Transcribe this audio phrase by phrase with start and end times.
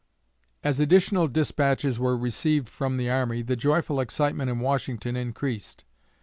[0.63, 5.83] As additional despatches were received from the army, the joyful excitement in Washington increased.